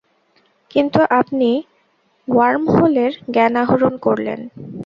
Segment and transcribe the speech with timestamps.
[0.71, 1.49] কিন্ত, আপনি
[2.27, 4.39] ওয়ার্মহোলের জ্ঞান আহরণ করলেন।